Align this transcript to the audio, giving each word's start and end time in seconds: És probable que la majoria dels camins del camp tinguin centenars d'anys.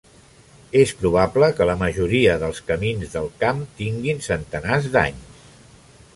És 0.79 0.93
probable 1.01 1.49
que 1.59 1.67
la 1.71 1.75
majoria 1.81 2.39
dels 2.45 2.63
camins 2.71 3.15
del 3.19 3.29
camp 3.45 3.61
tinguin 3.83 4.27
centenars 4.31 4.91
d'anys. 4.99 5.47